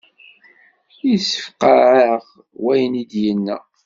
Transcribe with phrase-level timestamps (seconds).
[1.09, 2.23] Yessefqeε-aɣ
[2.61, 3.57] wayen i d-yenna.